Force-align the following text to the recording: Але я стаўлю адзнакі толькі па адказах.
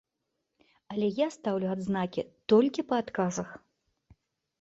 Але 0.93 1.09
я 1.17 1.27
стаўлю 1.35 1.67
адзнакі 1.73 2.21
толькі 2.53 2.87
па 2.93 2.99
адказах. 3.05 3.49